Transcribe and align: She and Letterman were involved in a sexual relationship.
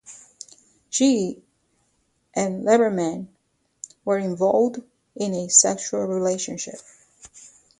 She 0.89 1.43
and 2.33 2.63
Letterman 2.63 3.27
were 4.03 4.17
involved 4.17 4.81
in 5.15 5.35
a 5.35 5.47
sexual 5.47 6.05
relationship. 6.05 6.79